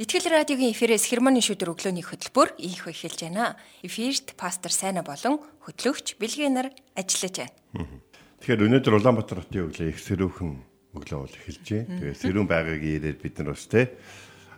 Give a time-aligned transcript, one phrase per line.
[0.00, 3.60] Итгэл радиогийн эфирээс хермоны шүдэр өглөөний хөтөлбөр ийх эхэлж байна.
[3.84, 7.84] Эфирт пастор Сайна болон хөтлөгч Билгэнаар ажиллаж байна.
[8.40, 10.50] Тэгэхээр өнөөдөр Улаанбаатар хотын өглөө их сэрүүхэн
[10.96, 12.00] өглөө бол эхэлж байна.
[12.00, 13.92] Тэгээ сэрүүн байгагийн ирээд бид нар бас те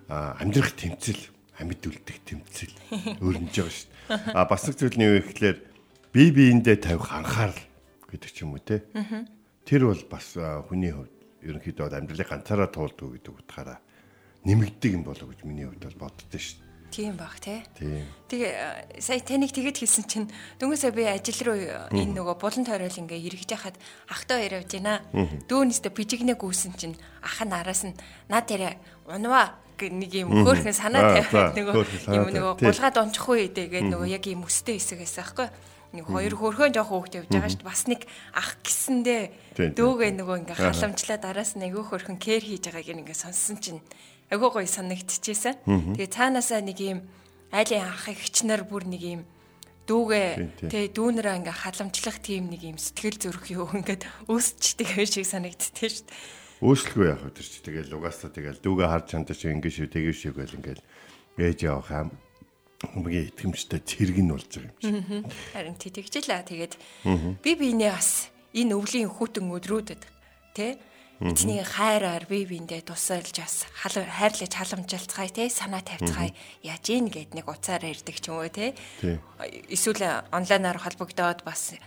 [0.07, 1.23] амьдрах тэмцэл,
[1.59, 2.75] амьд үлдэх тэмцэл
[3.27, 4.39] өрнөж байгаа шүү дээ.
[4.39, 5.59] А бас нэг зүйл нь юу гэхээр
[6.15, 7.59] бие биендээ тавих анхаарал
[8.15, 8.87] гэдэг ч юм уу те.
[9.67, 10.39] Тэр бол бас
[10.71, 11.11] хүний хувьд
[11.43, 13.83] ерөнхийдөө амьдралыг ганцаараа туулдаг гэдэг утгаараа
[14.45, 16.73] нэмэгдэг юм болов гэж миний хувьд бол боддоо шүү.
[16.93, 17.65] Тийм баг тий.
[18.29, 20.29] Тэгээ сая таныг тэгэд хэлсэн чинь
[20.61, 21.57] дөнгөсөө би ажил руу
[21.89, 23.81] энэ нөгөө булан тойрол ингээ эргэж яхад
[24.13, 25.01] ахтаа ирэж байна.
[25.49, 27.97] Дүүнэстэ пижигнэ гүйсэн чинь ах нь араас нь
[28.29, 28.77] над тэрэ
[29.09, 31.75] унваа нэг юм хөөхөн санаа тавиад нөгөө
[32.13, 35.49] юм нөгөө булгаад ончихгүй тэгээд нөгөө яг юм өстэй хэсэг байсан аахгүй?
[35.93, 37.67] Нэг хоёр хөрхөн жоох хөөхт явж байгаа шүү.
[37.69, 43.17] Бас нэг ах гисэндээ дөөгээ нөгөө ингээ халамжлаа дараас нэг хөрхөн кэр хийж байгааг ингээ
[43.17, 43.81] сонссон чинь
[44.33, 45.69] айгүй гоё санагдчихжээ.
[45.69, 47.05] Тэгээ цаанаасаа нэг юм
[47.53, 49.23] айлын ах эгчнэр бүр нэг юм
[49.85, 55.91] дүүгээ тэгээ дүүнэрээ ингээ халамжлах тийм нэг юм сэтгэл зүрх юу ингээд өсчдөг шиг санагдтээ
[55.91, 56.17] шүү дээ.
[56.63, 57.59] Өөрчлөхгүй яах вэ чи?
[57.61, 60.83] Тэгэл угаасаа тэгэл дүүгээ харж чандаа чи ингээ шүү тэгээ шүү гэл ингээл
[61.43, 62.09] ээж явах юм
[62.95, 64.91] хамгийн итгэмжтэй цэрэг нь болж байгаа юм чи.
[65.51, 66.75] Харин тэгжлээ тэгээд
[67.43, 70.03] би биенээ бас энэ өвлийн хүүтэн өдрүүдэд
[70.55, 70.79] тий
[71.23, 76.35] эцний хайраар бие биендээ тусалж бас хайрлаж халамжилцгаая те санаа тавьцгаая.
[76.67, 78.75] Яаж ийн гэд нэг уцаар ирдэг ч юм уу те
[79.71, 81.79] эсвэл онлайнаар холбогдоод бас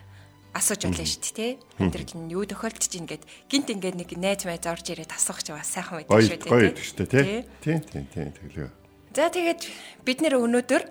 [0.56, 1.48] асууж байлаа шүү дээ те
[1.84, 3.28] амьдрал нь юу тохиолдож ийн гэд.
[3.52, 7.80] Гинт ингээд нэг найз майз орж ирээд асуух ч бас сайхан байдаг шүү дээ те
[7.84, 9.62] тийм тийм тэглээ за тэгээд
[10.04, 10.84] бид нэр өнөөдөр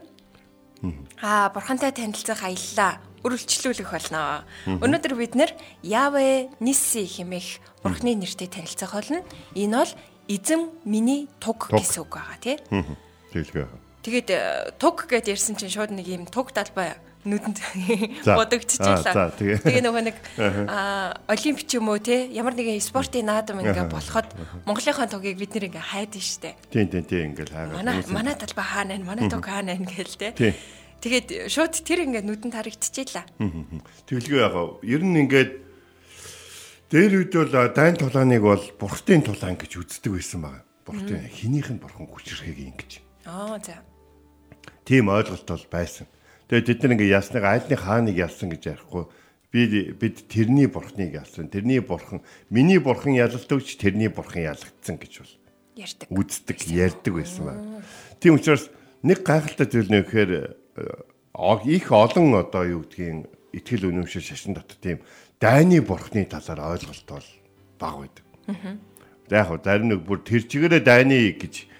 [1.22, 4.44] аа бурхантай танилцах аяллаа үргэлжлүүлэх болно.
[4.68, 5.50] Өнөөдөр бид нэр
[5.80, 9.24] Явэ Ниси хэмээх бурхны нэртэй танилцах болно.
[9.56, 9.92] Энэ бол
[10.28, 12.56] эзэн миний туг гэсэн үг байгаа тий.
[13.32, 13.64] Тэгэлгүй.
[14.04, 17.58] Тэгээд э, туг гэд ярьсан чинь шууд нэг юм туг талбай нүдэнд
[18.28, 19.32] бодогдчихлаа.
[19.32, 20.16] Тэгээ нөгөө нэг
[21.28, 24.28] олимпич юм уу те ямар нэгэн спортын наадам ингээ болоход
[24.68, 26.56] Монголынхаа тугийг бид нэр ингээ хайдаг штэ.
[26.68, 27.76] Тийм тийм тийм ингээл хайгаа.
[27.80, 29.08] Манай манай талбай хаана байна?
[29.08, 30.54] Манай туг хаана байна гээл те.
[31.04, 33.24] Тэгээд шууд тэр ингээд нүдэнд харагдчихлаа.
[34.08, 34.54] Тэглгүй яг
[34.84, 35.52] ер нь ингээд
[36.88, 40.64] дээр үед бол дайн тулааныг бол бурхтын тулаан гэж үздэг байсан байгаа.
[40.84, 42.90] Бурхтын хинийх нь бурхан хүчрэхийг ингэж.
[43.28, 43.80] Аа за.
[44.84, 46.06] Тийм ойлголт бол байсан.
[46.48, 49.04] Тэгээд бид нар ингээд ясныг айлны хааныг ялсан гэж ярихгүй
[49.54, 51.46] би бид тэрний бурхныг ялсан.
[51.48, 55.34] Тэрний бурхан миний бурхан ялалтагч тэрний бурхан ялагдсан гэж бол
[55.78, 56.08] ярьдаг.
[56.10, 57.82] Үздэг, ярьдаг байсан байна.
[58.18, 58.66] Тийм учраас
[59.06, 60.58] нэг гайхалтай зүйл нь гэхээр
[61.70, 64.98] их олон одоо юу гэдгийг итгэл үнэмшил шашин дотор тийм
[65.38, 67.28] дайны бурхны талаар ойлголт бол
[67.78, 68.24] бага байдаг.
[69.30, 71.70] За яг зарим нэг бүр тэр чигээрээ дайны гэж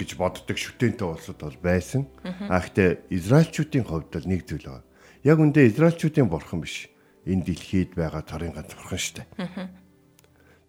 [0.00, 2.08] гэж боддог шүтэнтэй улсууд бол байсан.
[2.24, 4.88] А гэхдээ израилчүүдийн хувьд бол нэг зүйл байна.
[5.20, 6.88] Яг үндэ израилчүүдийн бурхан биш.
[7.28, 9.68] Энэ дэлхийд байгаа торын ганц бурхан шүү дээ.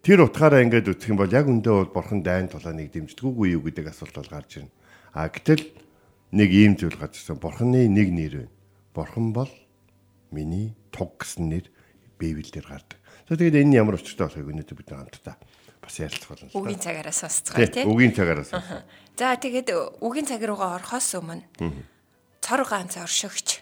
[0.04, 3.88] Тэр утгаараа ингээд үтгэх юм бол яг үндэ бол бурхан дайн тулааныг дэмждэггүй юу гэдэг
[3.88, 4.74] асуулт бол гарч ирнэ.
[5.16, 5.64] А гэтэл
[6.36, 7.40] нэг ийм зүйл гарчсан.
[7.40, 8.52] Бурханы нэг нэр байна.
[8.92, 9.52] Бурхан бол
[10.28, 11.72] миний туг гэсэн нэр
[12.20, 12.98] Библиэлд гардаг.
[13.24, 15.36] За тэгээд энэ ямар учиртай болохыг өнөөдөр бид хамтдаа
[15.82, 16.48] бас ярилцах болно.
[16.54, 17.90] Үгийн цагаараас сонсцгоо тийм.
[17.90, 18.54] Үгийн цагаараас.
[19.18, 19.68] За тэгээд
[20.00, 21.44] үгийн цаг руугаа орохоос өмнө
[22.40, 23.60] цор ганц оршигч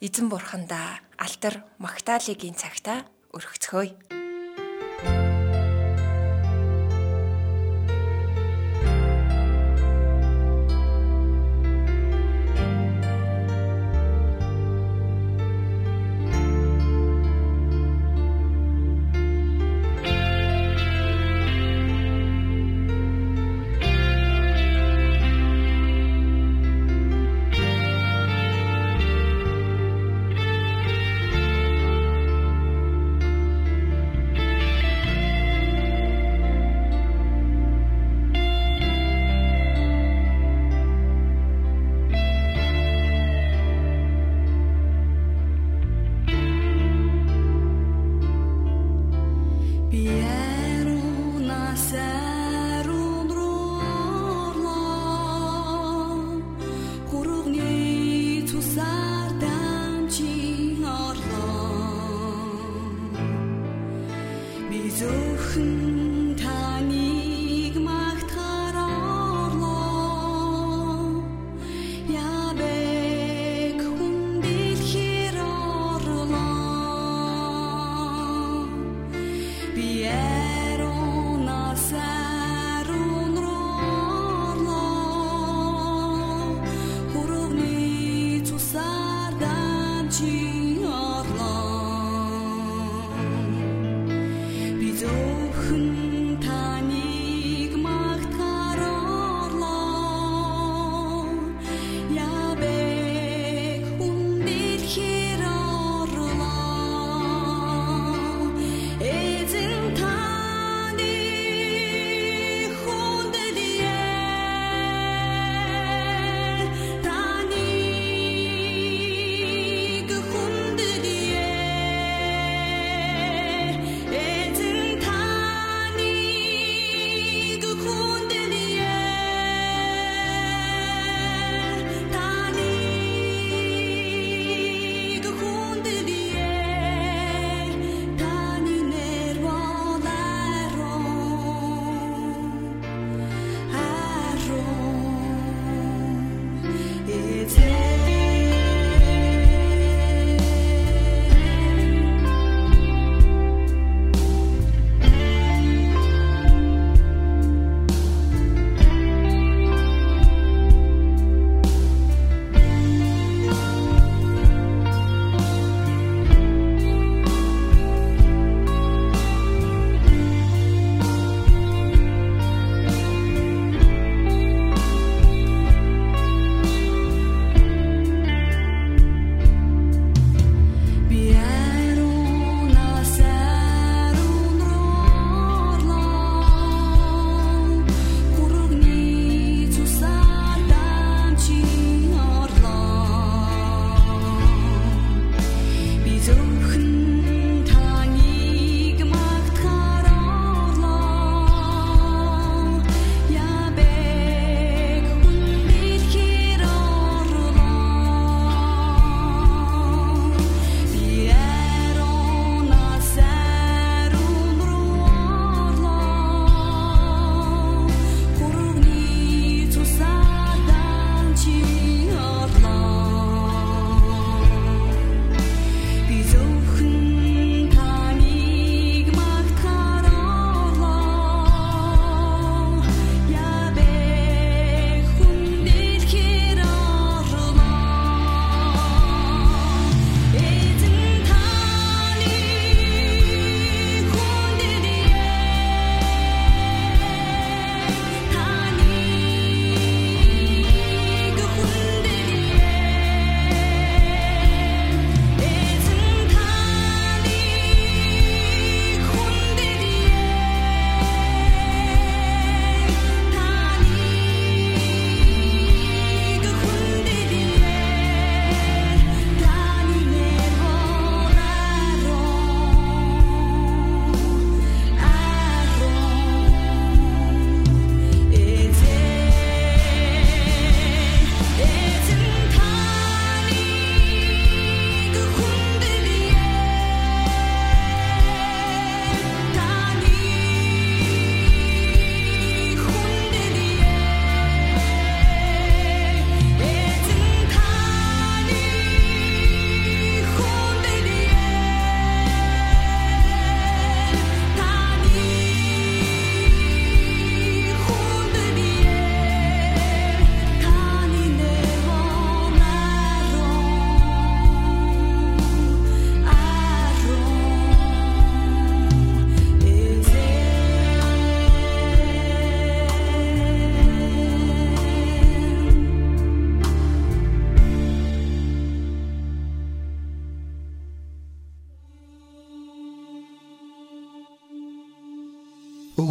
[0.00, 4.23] эзэн бурхандаа алтар Магдалигийн цагта өргөцгөөе.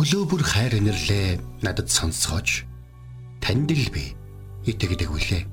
[0.04, 2.68] Өглөө бүр хайр инэрлээ надад сонсгооч.
[3.40, 4.12] Танд л би
[4.68, 5.48] итгэдэг үлээ.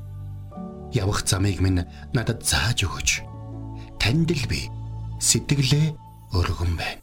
[0.90, 3.22] Явах замыг минь надад зааж өгөөч.
[4.02, 4.66] Танд л би
[5.22, 5.94] сэтгэлээ
[6.34, 6.98] өргөн байна.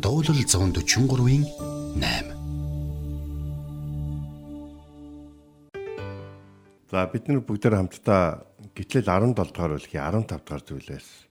[0.00, 1.44] Дуулал 143-ийн
[2.00, 2.32] 8
[6.88, 11.28] За бид нар бүгд хамтдаа гитлэл 17 дугаар бүлгийн 15 дугаар зүйлээс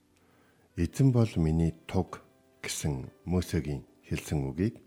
[0.78, 2.22] эзэн бол миний туг
[2.62, 4.83] гэсэн Мөсегийн хэлсэн үгийг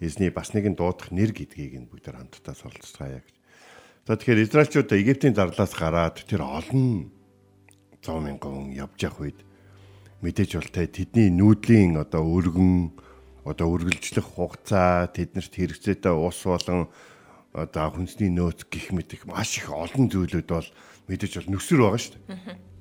[0.00, 3.36] эзний бас нэгэн дуудах нэр гэдгийг нь бүгд хамтдаа суралцгаая гэж.
[4.04, 7.10] За тэгэхээр Израильчууд Египтийн зарлаас гараад тэр олон
[8.04, 9.40] 100 мянган явж явах үед
[10.20, 12.92] мэдээж бол тэ тэдний нүүдлийн одоо өргөн
[13.48, 16.88] одоо үргэлжлэх хугацаа тэднэрт хэрэгцээтэй ус болон
[17.52, 20.68] одоо хүнсний нөөц гих мэт их маш их олон зүйлүүд бол
[21.08, 22.73] мэдээж бол нүсэр байгаа шүү дээ.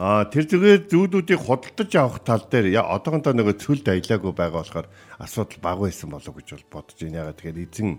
[0.00, 4.88] Аа тэр зүгээр зүүдүүдийг худалдаж авах тал дээр одоохондоо нөгөө цөлд аялаагүй байгаа болохоор
[5.20, 7.20] асуудал бага байсан болов гэж бол бодож байна.
[7.28, 7.90] Ягаад тэгэхээр эзэн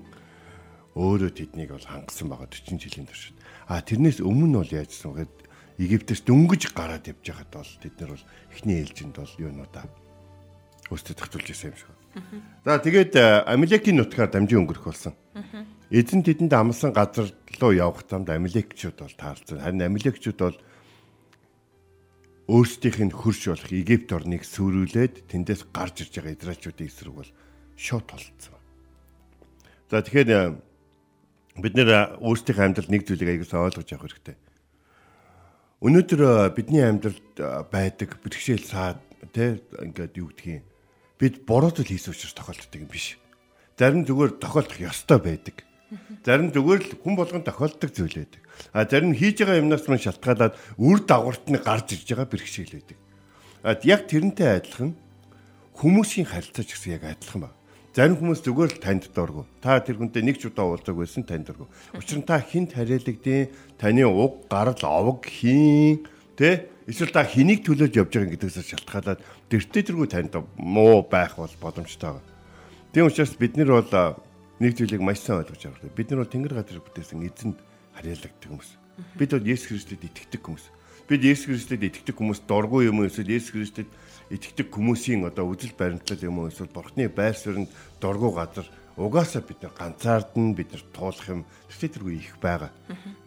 [0.98, 3.34] өөрөө тэднийг бол хангасан байгаа 40 жилийн турш.
[3.70, 5.36] Аа тэрнээс өмнө бол яажсан гэхэд
[5.74, 9.86] Египтээс дөнгөж гараад явж байхад бол тэд нар бол эхний ээлжинд бол юунуудаа
[10.94, 11.90] өөрсдөө тогтуулж ирсэн юм шиг.
[12.62, 13.14] За тэгээд
[13.50, 15.18] Амилекийн нутгаар дамжин өнгөрөх болсон.
[15.90, 19.66] Эзэн тэдэнд амлсан газар руу явах замд Амилекчүүд бол таарсан.
[19.66, 20.58] Харин Амилекчүүд бол
[22.48, 27.32] өөрсдийнх нь хөрш болох Египт орныг сүрүүлээд тэндээс гарч ирж байгаа Израильчүүдийн эсрэг бол
[27.80, 28.60] шууд толцсон.
[29.88, 30.60] За тэгэхээр
[31.64, 34.36] бид нэр өөрсдийнхээ амьдралд нэг зүйлийг аягуулсан ойлгож явах хэрэгтэй.
[35.84, 36.22] Өнөөдөр
[36.52, 37.36] бидний амьдралд
[37.72, 39.00] байдаг бэрхшээл саад
[39.32, 40.64] тий ингээд юу гэдгийг
[41.20, 43.16] бид буруу зүйл хийсэн учраас тохиолддог юм биш.
[43.80, 45.64] Зарим зүгээр тохиолдох ёстой байдаг.
[46.26, 48.42] Зарим зүгээр л хүн болгон тохиолддог зүйл байдаг.
[48.74, 52.98] А зарим хийж байгаа юмнаас мань шалтгаалаад үр дагаварт нь гарч ирж байгаа бэрхшээл байдаг.
[53.64, 54.96] А яг тэрнтэй адилхан
[55.78, 57.58] хүмүүсийн харилцаач гэсэн яг адилхан байна.
[57.94, 59.46] Зарим хүмүүс зүгээр л танд дургу.
[59.62, 61.70] Та тэр хүнтэй нэг ч удаа уулзаг байсан танд дургу.
[61.94, 66.02] Учир нь та хинт харилцагдیں۔ Таны уг гарал овог хийн
[66.34, 71.54] тэ эсвэл та хэнийг төлөөж явж байгаа гэдгээс шалтгаалаад тэртээ тэргүй танд муу байх бол
[71.62, 72.18] боломжтой.
[72.98, 74.18] Тийм учраас бид нар бол
[74.63, 75.84] нэг зүйлийг маш сайн ойлгож авах.
[75.91, 77.60] Бид нар бол Тэнгэр газар бүтээсэн эзэнд
[78.00, 78.72] харьяалагддаг хүмүүс.
[79.20, 80.65] Бид бол Есүс Христэд итгэдэг хүмүүс.
[81.12, 83.89] Бид Есүс Христэд итгэдэг хүмүүс дургүй юм уу эсвэл Есүс Христэд
[84.32, 87.67] итгэдэг хүмүүсийн одоо үжил баримтлал юм уу эсвэл бурхны байр суурьнд
[88.00, 88.63] дургу газар
[88.96, 92.72] угаасаа бид нар ганцаардна бид нар туулах юм тэргүй их байгаа.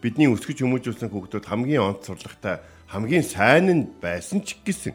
[0.00, 4.94] Бидний өсгөж хүмүүжүүлсэн хүүхдүүд хамгийн онц сурлагатай хамгийн сайн нь байсан ч гэсэн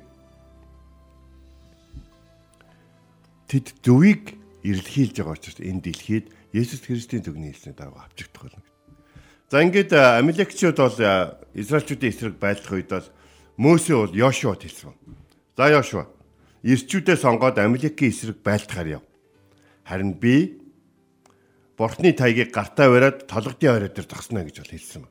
[3.51, 8.63] тэд зөвийг ирэлхийлж байгаа учраас энэ дэлхийд Есүс Христийн зүгний хэлсний дагуу авчигдах болно.
[9.51, 10.97] За ингээд Амилекчүүд бол
[11.55, 13.07] Израильчүүдийн эсрэг байлдах үед бол
[13.57, 14.95] Мөсө бол Йошуад хэлсэн.
[15.57, 16.07] За Йошуа
[16.63, 19.03] ирчүүдээ сонгоод Амалекийн эсрэг байлтахаар яв.
[19.83, 20.61] Харин би
[21.77, 25.03] Бурхны тайгийг гартаа бариад толгодын орой дээр зогсноо гэж бол хэлсэн.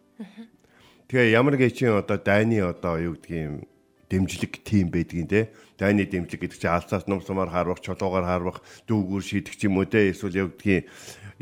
[1.10, 3.66] Тэгээ ямар гэчин одоо дайны одоо юу гэдгийг
[4.10, 8.58] дэмжлэг тим байдгийн те дайны дэмжлэг гэдэг чинь алцаас ном сумаар харвах чулуугаар харвах
[8.90, 10.90] дүүгүүр шийдэх ч юм уу те эсвэл гэдгийг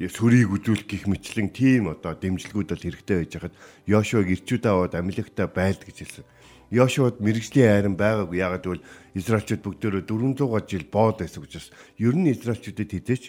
[0.07, 3.55] сүрийг үзүүлэх гих мэтлэн тим одоо дэмжлэгүүд бол хэрэгтэй байж хахад
[3.91, 6.27] Йошуаг ирчүүдээ аваад Амалектай байлд гэж хэлсэн.
[6.71, 8.39] Йошуад мэрэгжлийн айран байгаагүй.
[8.39, 8.87] Ягаад гэвэл
[9.19, 13.25] Израильчууд бүгдөө 400 жил боод байсан учраас ер нь Израильчүүдэд хідээч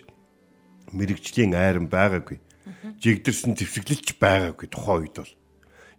[0.94, 2.38] мэрэгжлийн айран байгаагүй.
[3.02, 5.34] Жигдэрсэн зэвсэглэлч байгаагүй тухайн үед бол.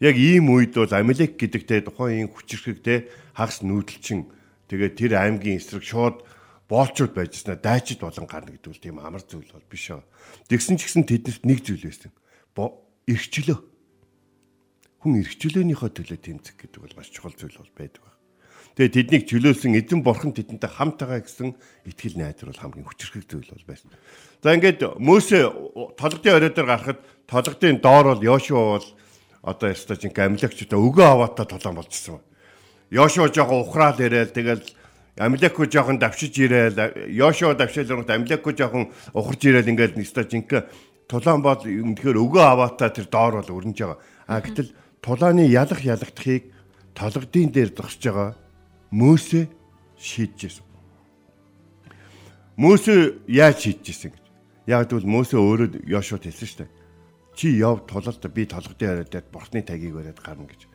[0.00, 4.26] Яг ийм үед бол Амелек гэдэгтэй тухайн хүчрхэгтэй хагас нүүдэлчин
[4.72, 6.24] тэгээд тэр аймгийн эсрэг шууд
[6.72, 10.00] боолчууд байжснаа дайчид болон гарна гэдэг үл тийм амар зүйл бол биш аа.
[10.48, 12.10] Тэгсэн ч гэсэн тэднэрт нэг зүйл байсан.
[13.10, 13.58] Ирчлөө
[15.02, 18.18] хүн эрхчлөөнийхөө төлөө тэмцэх гэдэг бол маш чухал зүйл бол байдаг байна.
[18.76, 21.56] Тэгээ тэднийг чөлөөлсөн эзэн бурхан тэдэнтэй хамт байгаа гэсэн
[21.88, 23.90] итгэл найдар бол хамгийн хүчрхэг зүйл бол байсан.
[24.44, 25.50] За ингээд Мөсө
[25.96, 28.88] толгодын орой дээр гарахад толгодын доор бол Йошуа бол
[29.42, 32.20] одоо ястаа чинь амилагчтай өгөө аваатаа толон болчихсон.
[32.90, 34.64] Йошуа жоохон ухраал ирээл тэгэл
[35.16, 40.66] Амилеко жоохон давшиж ирээл Йошуа руу Амилеко жоохон ухарж ирээл ингээд нэстэ жинхэнэ
[41.10, 43.98] тулаан бол үнэхээр өгөө аваатаа тэр доор бол өрнөж байгаа.
[44.30, 44.70] А гэтэл
[45.02, 46.54] тулааны ялах ялагдахыг
[46.94, 48.30] толгодын дээр зогсож байгаа
[48.90, 49.46] Мөсө
[49.98, 50.66] шийдчихсэн.
[52.58, 54.24] Мөсө яаж шийдчихсэн гэж.
[54.66, 56.70] Яг тэгвэл Мөсө өөрөө Йошуад хэлсэн шүү дээ.
[57.40, 60.68] Чи яв тулалд би толгодын хараад бурхны тайгийг бариад гарна гэж.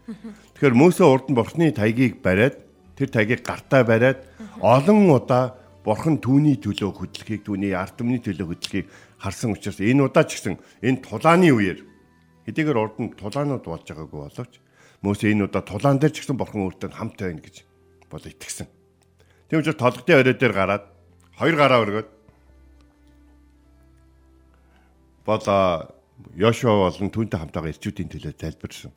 [0.58, 2.58] Тэгэхээр Мөсө урд нь бурхны тайгийг бариад
[2.98, 4.26] тэр тайгийг гартаа бариад
[4.66, 5.54] олон удаа
[5.86, 8.90] бурхан түүний төлөө хөдлөхийг түүний ард түмний төлөө хөдлөхийг
[9.22, 11.86] харсан учраас энэ удаа ч гэсэн энэ тулааны үеэр
[12.50, 14.54] Хэдийгээр урд нь тулаанууд болж байгаагүй боловч
[15.06, 17.62] Мөсө энэ удаа тулаан дээр ч гэсэн бурхан өөртөө хамт байна гэж
[18.10, 18.66] бол итгэсэн.
[19.54, 20.90] Тийм учраас толгодын орой дээр гараад
[21.38, 22.10] хоёр гараа өргөд
[25.30, 25.95] болоо
[26.36, 28.92] Йошуа болон түүнтэй хамтаага ирчүүдийн төлөө залбирсан.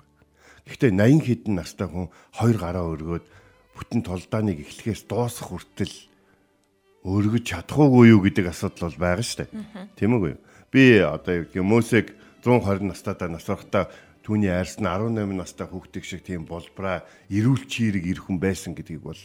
[0.71, 3.25] Гэхдээ 80 хэдэн настай хүн хоёр гараа өргөөд
[3.75, 5.95] бүтэн толдааныг эхлэхээс дуусах хүртэл
[7.03, 9.51] өргөж чадахгүй юу гэдэг асуудал бол байгаа шүү дээ.
[9.99, 10.35] Тийм үгүй.
[10.71, 13.91] Би одоо юу Мөсег 120 настайдаа насрахтаа
[14.23, 19.23] түүний айрс нь 18 настай хүүхдийг шиг тийм болбраа эрүүл чирэг ирхэн байсан гэдгийг бол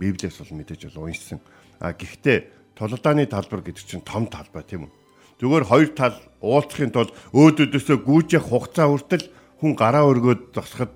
[0.00, 1.38] Библиэс бол мэдээж бол уншсан.
[1.78, 5.05] А гэхдээ тулалдааны талбар гэдэг чинь том талбай тийм үү?
[5.36, 9.28] Зүгээр хоёр тал уулзахын тулд өөдөөдөөсөө гүйжих хугацаа хүртэл
[9.60, 10.92] хүн гараа өргөөд зогсоход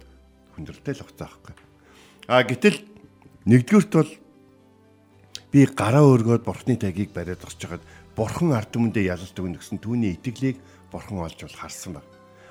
[0.56, 1.54] хүндрэлтэй л хугацаа байхгүй.
[2.28, 2.78] А гэтэл
[3.44, 4.10] нэгдүгürt бол
[5.52, 7.84] би гараа өргөөд бурхны тагийг бариад зогсож хахад
[8.16, 10.56] бурхан ард түмэндээ ялалт өгнө гэсэн түүний итгэлийг
[10.88, 12.06] бурхан олж бол харсан баг.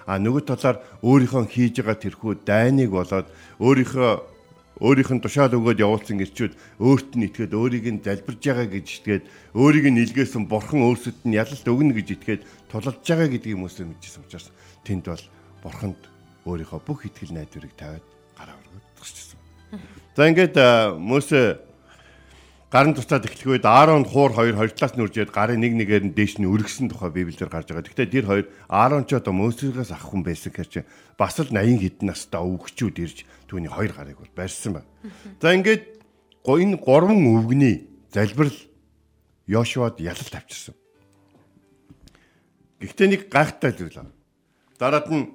[0.09, 3.27] А нөгөө талаар өөрийнхөө хийж байгаа тэрхүү дайныг болоод
[3.61, 4.38] өөрийнхөө
[4.79, 9.23] өөрийнх нь тушаал өгөөд явуулсан ирчүүд өөрт нь итгээд өөрийг нь залбирж байгаа гэж итгээд
[9.55, 14.23] өөрийг нь илгээсэн бурхан өөрсөд нь ялалт өгнө гэж итгээд тулалж байгаа гэдгийг хүмүүсээ мэдчихсэн
[14.23, 14.47] учраас
[14.87, 15.25] тэнд бол
[15.63, 16.01] бурханд
[16.47, 18.05] өөрийнхөө бүх итгэл найдварыг тавиад
[18.39, 19.39] гараа өргөд төгсчихсэн.
[20.15, 20.55] За ингээд
[20.95, 21.68] Мөсө
[22.69, 26.13] гарын туцаад эхлэх үед Аарон хуур хоёр хоёр талаас нь үржээд гарын нэг нэгээр нь
[26.13, 27.81] дээш нь өргөсөн тухай Библиэлд гарч байгаа.
[27.81, 30.85] Гэхдээ тэр хоёр Аарон ч одоо Мөсөгөөс авах хүн байсан гэж
[31.17, 33.17] бас л 80 хэдэн настай өвгчүүд ирж
[33.49, 34.89] түүний хоёр гарыг бол барьсан байна.
[35.41, 35.97] За ингээд
[36.45, 38.53] энэ гурван өвгний залбирал
[39.49, 40.77] Йошуад ялалт авчирсан.
[42.85, 44.13] Гэхдээ нэг гайхалтай зүйл байна.
[44.77, 45.33] Дараад нь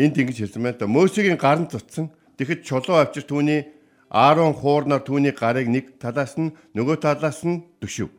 [0.00, 0.88] энд ингэж хэлсэн байна.
[0.88, 2.08] Мөсөгийн гарын цуцсан.
[2.40, 3.68] Тэгэхэд чулуу авчир түүний
[4.10, 8.10] Аарон хуурнаар түүний гарыг нэг талаас нь нөгөө талаас нь төшөв.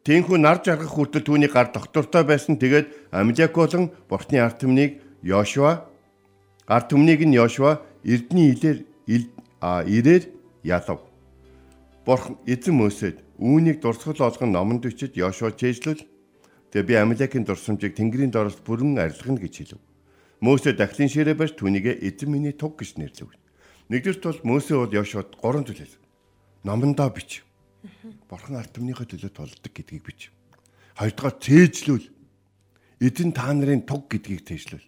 [0.00, 2.56] Тэнхүү нар жаргах хүртэл түүний гар доктортой байсан.
[2.56, 5.84] Тэгээд Амляколон бурхны ард түмнийг Йошуа
[6.64, 8.88] ард түмнийг нь Йошуа Эрдний илээр
[9.60, 10.32] а ирээр
[10.64, 11.04] ялав.
[12.08, 16.08] Бурхан эзэн Мөсөд үүнийг дурсгал олгон номонд бичиж Йошуа чэйжлүүл.
[16.72, 19.80] Тэгээ би Амлекийн дурсамжийг Тэнгэрийн дороос бүрэн арилгана гэж хэлв.
[20.40, 23.28] Мөсө дахлын ширээ барьж түүнийгээ эзэн миний туг гэж нэрлэв.
[23.88, 26.02] Нэгдүгürt бол Мөсө бол Йошуад гурван зүйл хэлсэн.
[26.68, 27.40] Номондоо бич.
[28.28, 30.20] Бурхан ард түмнийхээ төлөө тулдаг гэдгийг бич.
[31.00, 32.06] Хоёрдугаар цээжлүүл.
[33.00, 34.84] Эзэн та нарын туг гэдгийг цээжлүүл.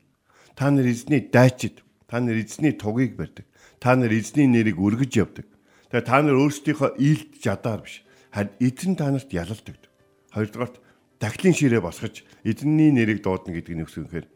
[0.52, 3.48] Та нар эзний дайчид, та нар эзний тугийг барьдаг.
[3.80, 5.48] Та нар эзний нэрийг өргөж явдаг.
[5.88, 8.04] Тэгээ та нар өөрсдийнхөө ийд жадаар биш.
[8.28, 9.88] Харин эзэн та нарт ялалт өгдөг.
[10.36, 10.76] Хоёрдугаарт
[11.16, 14.26] дахлын ширээ босгож эзэнний нэрийг дуудана гэдэг нь өсгөнхээр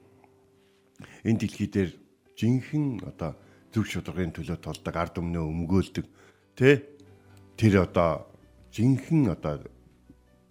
[1.28, 1.90] энэ дэлхий дээр
[2.36, 3.36] жинхэнэ одоо
[3.74, 6.06] зөв шударгын төлөө толдог ард өмнөө өмгөөлдөг
[6.54, 6.86] тэ
[7.58, 8.30] тэр одоо
[8.70, 9.66] жинхэнэ одоо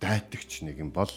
[0.04, 1.10] дайтагч нэг юм бол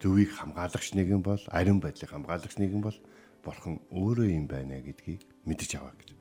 [0.00, 2.96] зөвийг хамгаалагч нэг юм бол ариун байдлыг хамгаалагч нэг юм бол
[3.44, 6.16] бурхан өөрөө юм байна гэдгийг мэдэж аваа гэж.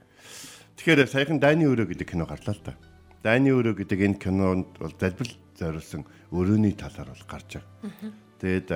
[0.75, 2.75] Тэгэхээр саяхан Дайны өрөө гэдэг кино гарлаа л да.
[3.23, 8.11] Дайны өрөө гэдэг энэ кинонд бол залбил зориулсан өрөөний талаар бол гарч байгаа.
[8.39, 8.69] Тэгээд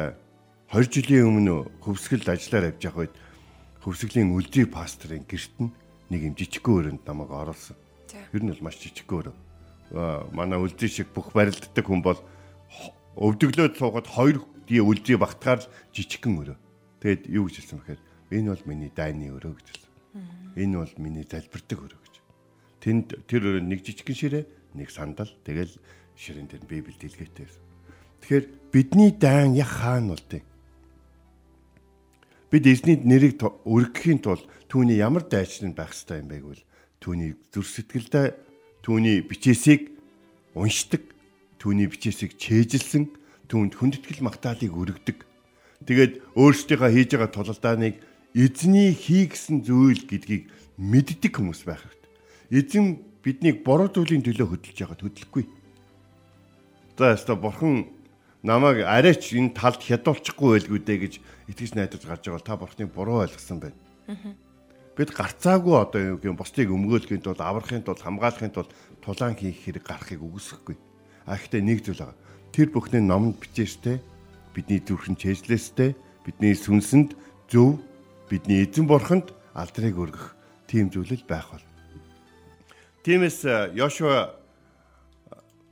[0.71, 3.15] 20 жилийн өмнө хөвсгөл ажиллаар явж байгаа үед
[3.83, 5.75] хөвсгөлийн үлдий пасторын гэрт нь
[6.07, 7.75] нэг юм жижигхэн өрөөнд намайг оруулсан.
[8.31, 9.35] Ер нь бол маш жижигхэн өрөө.
[10.31, 12.19] Манай үлдий шиг бүх барилддаг хүн бол
[13.19, 16.57] өвдөглөөд суугаад хоёр ди үлдий багтахаар жижигхэн өрөө.
[17.03, 19.91] Тэгэд юу гэж хэлсэн бэхээр энэ бол миний дайны өрөө гэж хэлсэн.
[20.55, 22.15] Энэ бол миний залбирдаг өрөө гэж.
[22.79, 24.43] Тэнд тэр өрөө нэг жижигхэн ширээ,
[24.79, 25.75] нэг сандал, тэгэл
[26.15, 27.51] ширээн дээр Библи дэлгээтэй.
[28.23, 30.47] Тэгэхээр бидний дайн яг хаана болдгийг
[32.53, 36.61] Бид эзний нэрийг өргөхийн тулд түүний ямар дайчин байх ёстой юм бэ гэвэл
[37.01, 38.27] түүний зүр сэтгэлдээ
[38.85, 39.89] түүний бичээсийг
[40.53, 41.01] уншдаг,
[41.57, 43.09] түүний бичээсийг чэйжилсэн,
[43.49, 45.25] түүнд хүндэтгэл магтаалыг өргөдөг.
[45.89, 47.95] Тэгээд өөрсдийнхөө хийж байгаа тулалдааныг
[48.37, 50.45] эзний хийгсэн зүйл гэдгийг
[50.77, 52.11] мэддэг хүмүүс байх хэрэгтэй.
[52.53, 52.85] Эзэн
[53.25, 55.43] биднийг буруу зүйлийн төлөө хөдөлж байгаад хөдлөхгүй.
[57.01, 57.89] За яста бурхан
[58.43, 61.13] намайг арайч энэ талд хядуулчихгүй байлгүй дээ гэж
[61.47, 63.79] итгэж найдаж гарч байгаа бол та бурхныг буруу ойлгосон байна.
[64.93, 68.69] Бид гарцаагүй одоо юу гэм бусдыг өмгөөлөхийн тулд аврахын тулд хамгаалахын тулд
[69.01, 70.75] тулаан хийх хэрэг гарахыг үгүйсэхгүй.
[71.25, 72.19] А гэхдээ нэг зүйл байгаа.
[72.51, 73.97] Тэр бүхний номонд бичээстэй
[74.53, 75.95] бидний зүрхэн чэйжлээстэй
[76.27, 77.17] бидний сүнсэнд
[77.49, 77.81] зөв
[78.29, 80.35] бидний эзэн бурханд алдрыг өргөх
[80.69, 81.65] тийм зүйлэл байх бол.
[83.01, 84.42] Тиймээс Йошуа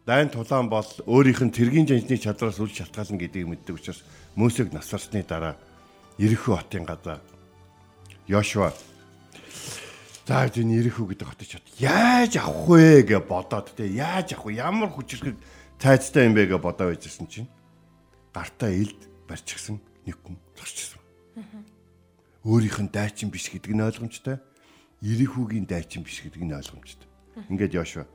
[0.05, 4.01] дайн тулаан бол өөрийнх нь тэргийн жанжны чадраас үл шалтгаална гэдгийг мэддэг учраас
[4.33, 5.55] Мөсег насарсны дараа
[6.17, 7.21] Ирэхүү хотын газар
[8.25, 8.73] Йошуа
[10.25, 14.57] за энэ Ирэхүү гэдэг хотыг чад яаж авах вэ гэж бодоод те яаж авах вэ
[14.57, 15.37] ямар хүчрхэг
[15.77, 17.49] тайцтай юм бэ гэж бодоо байжсэн чинь
[18.33, 21.01] гартаа илд барьчихсан нэг хүн зогсчихсан.
[22.41, 24.41] Өөрийнх нь дайчин биш гэдэг нь ойлгомжтой.
[25.05, 27.09] Ирэхүүгийн дайчин биш гэдэг нь ойлгомжтой.
[27.53, 28.05] Ингээд Йошуа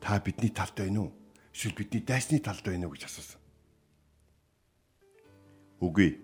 [0.00, 1.12] та бидний талд байна уу?
[1.56, 3.40] Эсвэл бидний дайсны талд байна уу гэж асуусан.
[5.80, 6.20] Үгүй.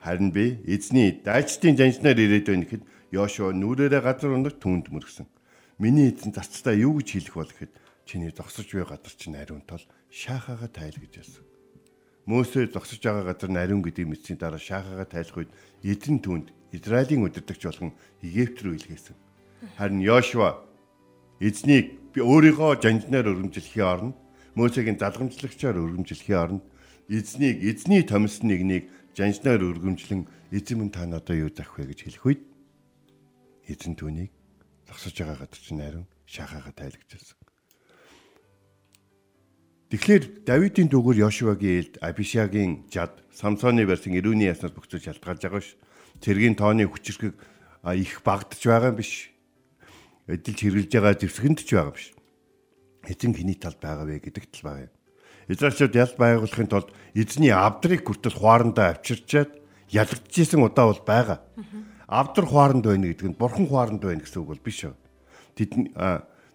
[0.00, 5.28] Харин би эзний дайчдын жанжнаар ирээд байна гэхэд Йошуа нүрээрээ газар ундаг түнд мөргсөн.
[5.76, 7.72] Миний эзэн зарцтай юу гэж хэлэх бол гэхэд
[8.08, 11.44] чиний зогсож буй газар чинь ариун тол шаахаага тайл гэж хэлсэн.
[12.24, 15.52] Мөсө зогсож байгаа газар ариун гэдгийг мэдсийн дараа шаахаага тайлах үед
[15.84, 17.92] эдэн түнд Израилийн удирдагч болгон
[18.24, 19.16] Египт рүү илгээсэн.
[19.76, 20.64] Харин Йошуа
[21.44, 24.16] эзнийг би өөрийнхөө жанжнаар өргөмжлөхийн оронд
[24.58, 26.64] Мөсегийн залгамжлагчаар өргөмжлөхийн оронд
[27.06, 32.24] эзнийг эзний томс нэгнийг жанжнаар өргөмжлөн эзэн минь та надад юу зах вэ гэж хэлэх
[32.26, 32.42] үед
[33.70, 34.30] эзэн түүнийг
[34.90, 37.38] зогсож байгаа гадар чинь харин шахаага тайлагчилсан.
[39.90, 45.74] Тэгэхээр Давидын дүүгэр Йошуагийн элд Абишагийн жад Самсоны барьсан ирүүний яснаас бөхцөж шалтгаалж байгаа ш.
[46.22, 47.34] Цэргийн тооны хүчрхэг
[47.98, 49.34] их багдж байгаа юм биш.
[50.30, 52.14] Эдэлж хэрглэж байгаа зэвсгэнд ч байгаа биш.
[53.06, 54.94] Эзэн хэний талд байгаа вэ гэдэгт л байгаа юм.
[55.50, 59.50] Израильчууд ял байгуулахын тулд эзний авдрыг хүртэл хуарандаа авчирчаад
[59.90, 61.38] ялагдчихсэн удаа бол байгаа.
[62.06, 64.94] Авдар хуаранд байна гэдэг нь бурхан хуаранд байна гэсэн үг бол биш үү.
[65.56, 65.70] Тэд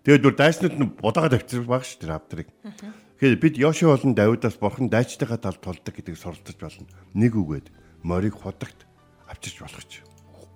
[0.06, 2.48] тэгээд бүр дайснууд нь будаагаад авчирх баг ш тэр авдрыг.
[3.20, 6.88] Тэгэхээр бид Йошуа болон Давидаас бурхан дайчдынхаа талд тулдаг гэдгийг суралцж болно.
[7.16, 7.68] Нэг үгээд
[8.04, 8.88] морийг худагт
[9.28, 10.06] авчирч болох ч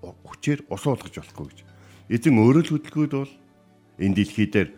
[0.02, 1.60] хүчээр ус уулгаж болохгүй гэж.
[2.08, 3.34] Эзэн өөрөө л хөдөлгөөд бол
[4.00, 4.70] энэ дэлхий дээр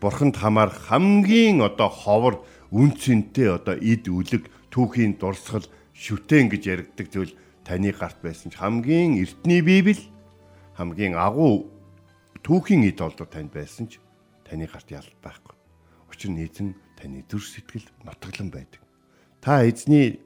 [0.00, 5.64] бурханд хамаарах хамгийн одоо ховор үнцэнтэй одоо эд үлэг түүхийн дурсгал
[5.96, 7.32] шүтэн гэж яригддаг зүйл
[7.64, 9.98] таны гарт байсан ч хамгийн эртний библ
[10.76, 11.72] хамгийн агуу
[12.44, 13.98] түүхийн эд олдор танд байсан ч
[14.44, 15.56] таны гарт ял байхгүй.
[16.12, 18.80] Учир нь эзэн таны зүр сэтгэл нотглон байдаг.
[19.40, 20.20] Та эзний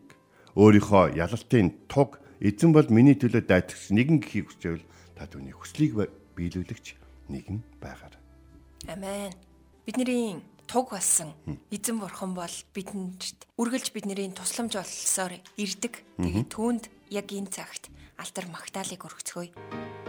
[0.58, 5.96] өөрийнхөө ялалтын туг эзэн бол миний төлөө дайтагч нэгэн гэхийг хүсвэл та түүний хүслийг
[6.36, 6.86] биелүүлэгч
[7.30, 8.14] нэгэн байгаар.
[8.88, 9.49] Амен.
[9.86, 11.32] Бидний туг болсон
[11.72, 16.04] эзэн бурхан бол бидэнд үргэлж бидний тусламж болсоор ирдэг.
[16.20, 17.90] Тэгээд түүнд яг энэ цагт
[18.20, 19.99] алтар магтаалык өргөцгөөе.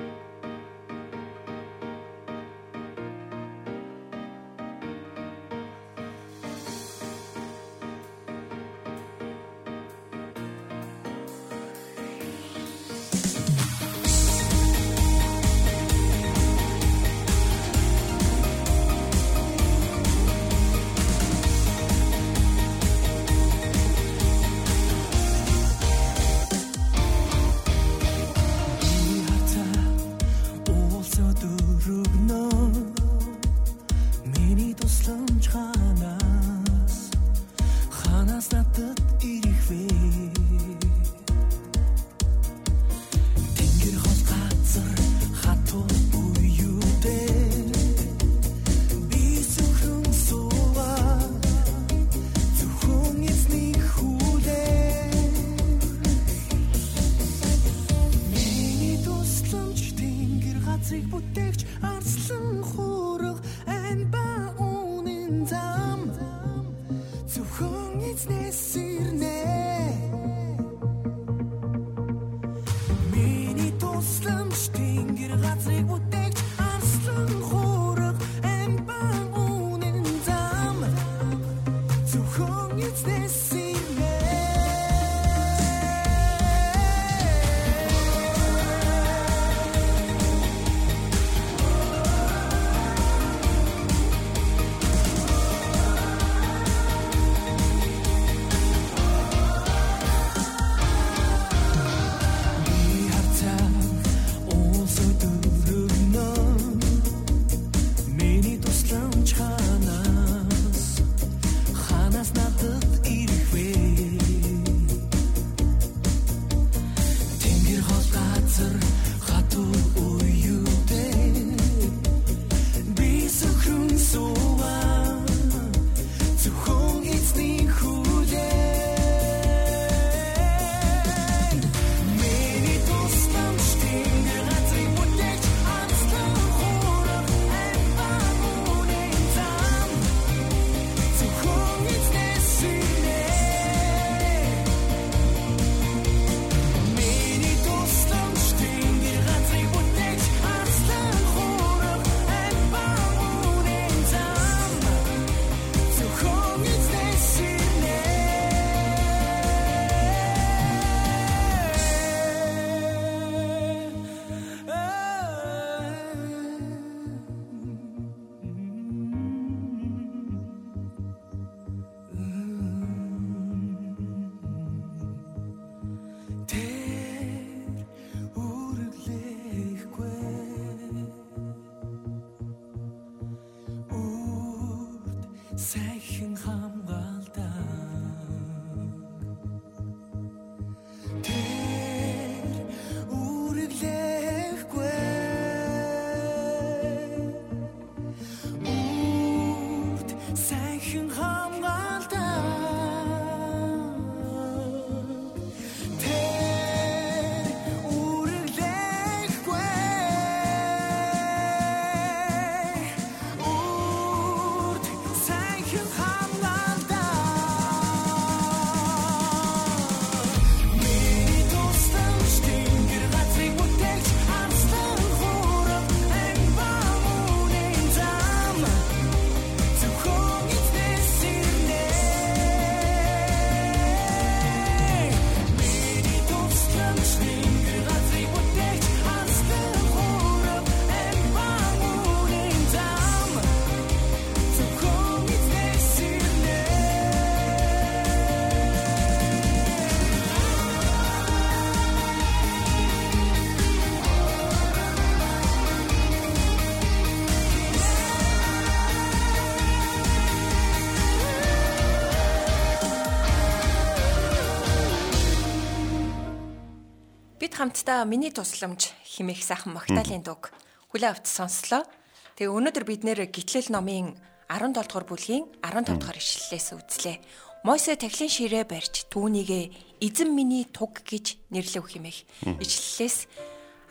[267.61, 270.49] Хамтдаа миний тусламж химэх сайхан Магдалины дуг
[270.89, 271.85] хүлээ авч сонслоо.
[272.33, 274.17] Тэгээ өнөөдөр бид нэр гитлэл номын
[274.49, 277.21] 17 дугаар бүлгийн 15 дугаар ишлэлээс үзлээ.
[277.61, 282.25] Мосе тахлын ширээ барьж түүнийгээ эзэн миний туг гэж нэрлэв химэх.
[282.41, 283.29] Ишлэлээс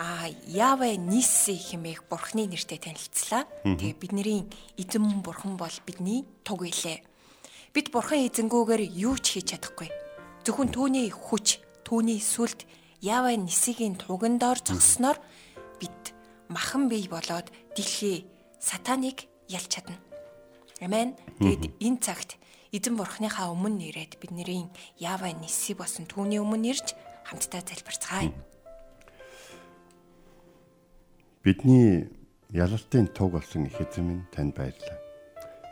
[0.03, 3.47] а Яве Ниси хэмээх бурхны нэртэй танилцлаа.
[3.63, 4.51] Тэгээ бидний
[4.83, 7.07] эзэн бурхан бол бидний туг илээ.
[7.71, 9.95] Бид бурхан эзэнгүүгээр юу ч хийж чадахгүй.
[10.43, 12.67] Зөвхөн түүний хүч, түүний сүлд
[13.01, 15.17] Яве Нисигийн тугандор зогсноор
[15.81, 16.13] бид
[16.53, 18.29] махан бий болоод дэлхий
[18.61, 19.97] сатаныг ялч чадна.
[20.85, 21.17] Амен.
[21.41, 22.37] Тэгэд энэ цагт
[22.77, 24.69] эзэн бурхныхаа өмнө нэрээд бидний
[25.01, 26.93] Яве Ниси болсон түүний өмнө нэрж
[27.25, 28.37] хамтдаа залбирцгаая.
[31.41, 32.13] Бидний
[32.53, 35.01] ялалтын туг болсон их эзэн минь танд баярлалаа.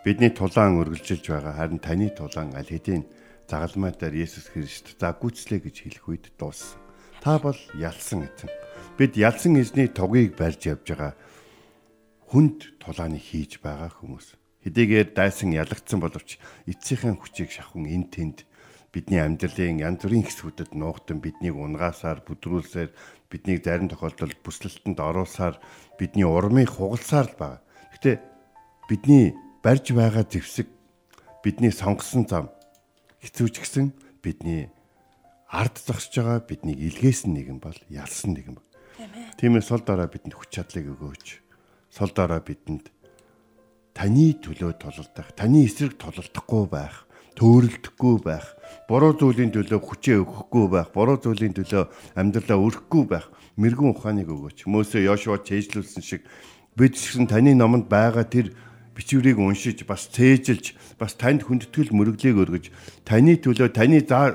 [0.00, 3.04] Бидний тулаан үргэлжилж байгаа харин таны тулаан аль хэдийн
[3.44, 6.87] загалмай дээр Есүс Христ за гүйцлээ гэж хэлэх үед дууссан.
[7.20, 8.50] Та бол ялсан эзэн.
[8.98, 11.12] Бид ялсан эзний тугийг барьж явж байгаа
[12.30, 14.38] хүнд тулааны хийж байгаа хүмүүс.
[14.62, 16.38] Хэдийгээр дайсан ялагдсан боловч
[16.70, 18.46] эцсийнхэн хүчийг шахун эн тэнд
[18.92, 22.90] бидний амьдралын янз бүрийн хэсгүүдэд нуугдан биднийг унгаасаар бүдрүүлсээр
[23.30, 25.56] биднийг зарим тохиолдолд бүслэлтэнд оруулсаар
[25.98, 27.62] бидний урмыг хугалсаар л байна.
[27.94, 28.22] Гэтэ
[28.88, 30.66] бидний барьж байгаа зэвсэг
[31.44, 32.46] бидний сонгосон зам
[33.22, 33.92] хэцүүч гисэн
[34.24, 34.72] бидний
[35.48, 38.66] ард зогсож байгаа бидний илгээсэн нэгэн бол ялсан нэгэн баг.
[39.40, 41.26] Тиймээс сол дараа бидэнд хүч чадлыг өгөөч.
[41.88, 42.92] Сол дараа бидэнд
[43.96, 47.08] таны төлөө тололдох, таны эсрэг тололдохгүй байх
[47.38, 48.46] төөрөлдөхгүй байх,
[48.90, 51.86] буруу зүйлийн төлөө хүчээ өгөхгүй байх, буруу зүйлийн төлөө
[52.18, 54.66] амьдралаа өрөхгүй байх мэрэгэн ухааныг өгөөч.
[54.66, 56.26] Мөсөө Йошуа чэйжлүүлсэн шиг
[56.74, 58.58] бид ч таны номонд байгаа тэр
[58.98, 62.64] бичвэрийг уншиж бас цээжилж бас танд хүндэтгэл мөрөглийг өргөж
[63.06, 64.34] таны төлөө таны заа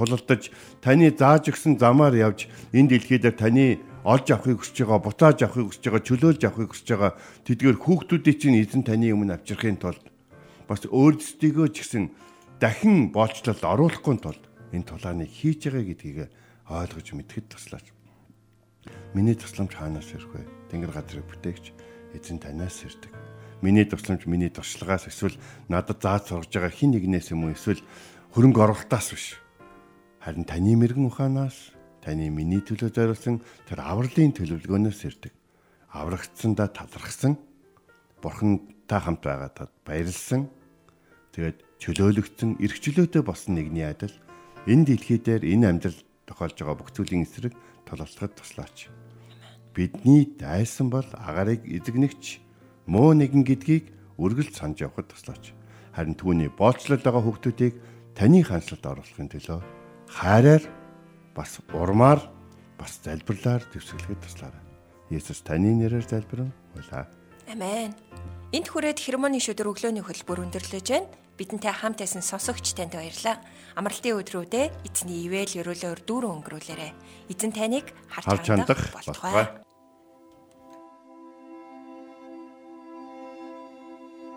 [0.00, 0.48] тулалдаж
[0.80, 3.66] таны зааж өгсөн замаар явж энэ дэлхий дээр таны
[4.00, 7.12] олж авахыг хүсэж байгаа, бутааж авахыг хүсэж байгаа, чөлөөлж авахыг хүсэж байгаа
[7.44, 10.04] тэдгээр хүүхдүүдийн чинь эзэн таны өмнө авчрахын тулд
[10.64, 12.04] бас өөрсдийгөө ч гэсэн
[12.56, 16.18] дахин боолчлолд оруулахгүй тулд энэ тулааныг хийж байгаа гэдгийг
[16.70, 17.86] ойлгож мэдхэд туслаач.
[19.12, 20.46] Миний тусламж хаанаас ирэх вэ?
[20.70, 21.74] Тэнгэр газрыг бүтээгч
[22.14, 23.12] эзэн танаас ирдэг.
[23.60, 25.36] Миний тусламж миний туршлагаас эсвэл
[25.68, 27.82] надад зааж сургаж байгаа хин нэгнээс юм уу эсвэл
[28.32, 29.26] хөрөнгө оруулалтаас биш.
[30.20, 31.72] Харин таны мэрэгэн ухаанаас
[32.04, 35.32] таны миний төлөө зориулсан тэр авралын төлөвлөгөөнөөс ирдэг.
[35.96, 37.40] Аврагдсандаа талархсан
[38.20, 40.52] бурхан та хамт байгаадад баярлсан.
[41.32, 44.12] Тэгээд чөлөөлөгдсөн эрхчлөөтэй болсон нэгний адил
[44.68, 47.56] энэ дэлхий дээр энэ амьдрал тохиолж байгаа бүх зүйлийн эсрэг
[47.88, 48.92] тололцоход туслаач.
[49.72, 52.44] Бидний дайсан бол агарыг эзэгнэгч
[52.84, 53.88] муу нэгэн гэдгийг
[54.20, 55.56] үргэлж санаж явахд туслаач.
[55.96, 57.74] Харин түүний боолчлол байгаа хүүхдүүдийг
[58.12, 59.79] таны хандлалд оруулахын төлөө
[60.10, 60.62] хайраар
[61.34, 62.20] бас урмаар
[62.78, 64.62] бас залбирлаар төвсгөлөхөд туслаарай.
[65.10, 67.06] Есүс таны нэрээр залбирэн хуйлаа.
[67.50, 67.94] Амен.
[68.50, 71.08] Энд хүрээд хермоны шүдэр өглөөний хөлбөр өндөрлөж байна
[71.40, 73.40] бидэнтэй хамт байсан сонсогч танд баярлалаа.
[73.72, 76.88] Амралтын өдрүүдээ эзний ивэл өрөөлөөр дүүрэн өнгөрүүлээрэ.
[77.32, 79.48] Эзэн таныг харж хандах болтугай.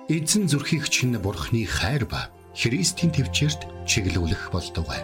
[0.07, 5.03] Эзэн зүрхийг чинь бурхны хайр ба Христийн төвчөрт чиглүүлэх болтугай.